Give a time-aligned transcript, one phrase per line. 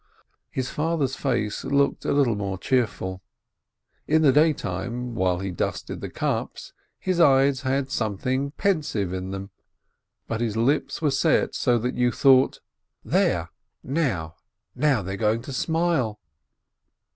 [0.49, 3.21] His father's face looked a little more cheerful.
[4.07, 9.29] In the daytime, while he dusted the cups, his eyes had some thing pensive in
[9.29, 9.51] them,
[10.27, 12.61] but his lips were set so that you thought:
[13.05, 13.49] There,
[13.83, 14.37] now,
[14.73, 16.19] now they are going to smile!